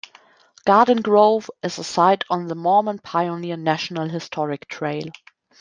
Garden 0.65 1.03
Grove 1.03 1.51
is 1.61 1.77
a 1.77 1.83
site 1.83 2.23
on 2.27 2.47
the 2.47 2.55
Mormon 2.55 2.97
Pioneer 2.97 3.55
National 3.55 4.09
Historic 4.09 4.67
Trail. 4.67 5.03